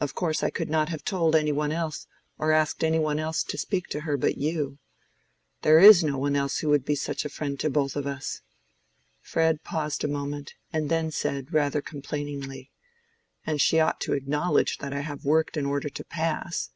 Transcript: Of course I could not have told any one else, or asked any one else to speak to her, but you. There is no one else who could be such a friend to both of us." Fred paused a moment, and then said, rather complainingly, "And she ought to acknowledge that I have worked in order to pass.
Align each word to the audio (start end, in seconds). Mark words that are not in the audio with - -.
Of 0.00 0.14
course 0.14 0.42
I 0.42 0.48
could 0.48 0.70
not 0.70 0.88
have 0.88 1.04
told 1.04 1.36
any 1.36 1.52
one 1.52 1.70
else, 1.70 2.06
or 2.38 2.50
asked 2.50 2.82
any 2.82 2.98
one 2.98 3.18
else 3.18 3.42
to 3.44 3.58
speak 3.58 3.88
to 3.88 4.00
her, 4.00 4.16
but 4.16 4.38
you. 4.38 4.78
There 5.60 5.78
is 5.78 6.02
no 6.02 6.16
one 6.16 6.34
else 6.34 6.60
who 6.60 6.70
could 6.70 6.86
be 6.86 6.94
such 6.94 7.26
a 7.26 7.28
friend 7.28 7.60
to 7.60 7.68
both 7.68 7.94
of 7.94 8.06
us." 8.06 8.40
Fred 9.20 9.62
paused 9.62 10.02
a 10.02 10.08
moment, 10.08 10.54
and 10.72 10.88
then 10.88 11.10
said, 11.10 11.52
rather 11.52 11.82
complainingly, 11.82 12.70
"And 13.44 13.60
she 13.60 13.78
ought 13.78 14.00
to 14.00 14.14
acknowledge 14.14 14.78
that 14.78 14.94
I 14.94 15.00
have 15.00 15.26
worked 15.26 15.58
in 15.58 15.66
order 15.66 15.90
to 15.90 16.04
pass. 16.06 16.70